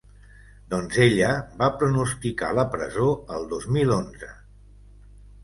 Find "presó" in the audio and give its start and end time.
2.73-3.07